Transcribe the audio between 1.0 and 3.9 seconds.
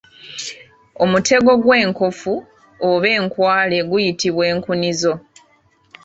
Omutego gwenkofu oba enkwale